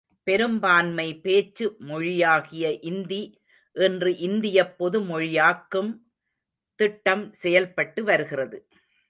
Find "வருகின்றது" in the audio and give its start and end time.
8.03-8.57